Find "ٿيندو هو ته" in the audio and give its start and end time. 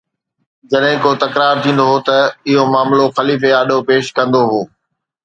1.63-2.17